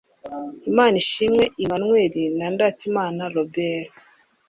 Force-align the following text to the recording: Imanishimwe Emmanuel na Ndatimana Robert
Imanishimwe 0.69 1.43
Emmanuel 1.63 2.13
na 2.37 2.47
Ndatimana 2.53 3.21
Robert 3.35 3.87